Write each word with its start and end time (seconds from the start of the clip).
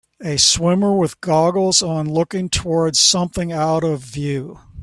A 0.23 0.37
swimmer 0.37 0.95
with 0.97 1.21
goggles 1.21 1.83
on 1.83 2.11
looking 2.11 2.49
towards 2.49 2.99
something 2.99 3.51
out 3.51 3.83
of 3.83 3.99
view 4.01 4.59